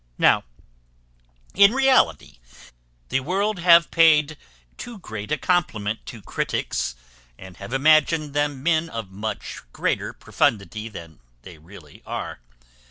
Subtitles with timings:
[0.17, 0.45] Now,
[1.53, 2.39] in reality,
[3.09, 4.35] the world have paid
[4.75, 6.95] too great a compliment to critics,
[7.37, 12.39] and have imagined them men of much greater profundity than they really are.